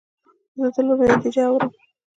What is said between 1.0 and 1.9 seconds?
نتیجه اورم.